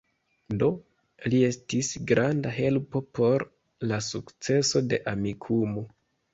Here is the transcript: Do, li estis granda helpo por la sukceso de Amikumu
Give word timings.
Do, 0.61 0.69
li 1.33 1.41
estis 1.49 1.91
granda 2.13 2.55
helpo 2.57 3.03
por 3.21 3.47
la 3.93 4.03
sukceso 4.09 4.85
de 4.91 5.03
Amikumu 5.17 5.89